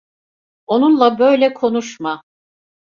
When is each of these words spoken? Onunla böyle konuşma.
Onunla 0.67 1.19
böyle 1.19 1.53
konuşma. 1.53 2.21